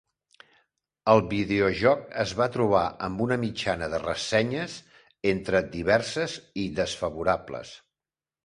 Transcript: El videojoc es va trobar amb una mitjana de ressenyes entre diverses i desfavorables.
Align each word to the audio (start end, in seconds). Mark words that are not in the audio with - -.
El 1.11 1.19
videojoc 1.33 1.99
es 2.23 2.33
va 2.39 2.47
trobar 2.55 2.81
amb 3.09 3.21
una 3.27 3.37
mitjana 3.43 3.91
de 3.95 3.99
ressenyes 4.07 4.79
entre 5.35 5.63
diverses 5.77 6.41
i 6.65 6.65
desfavorables. 6.81 7.77